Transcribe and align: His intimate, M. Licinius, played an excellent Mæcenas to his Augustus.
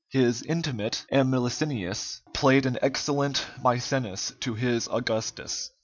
His 0.09 0.41
intimate, 0.41 1.05
M. 1.11 1.29
Licinius, 1.29 2.21
played 2.33 2.65
an 2.65 2.79
excellent 2.81 3.45
Mæcenas 3.63 4.31
to 4.39 4.55
his 4.55 4.87
Augustus. 4.91 5.69